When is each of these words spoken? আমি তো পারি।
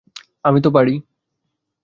আমি 0.45 0.59
তো 0.61 0.69
পারি। 0.71 0.93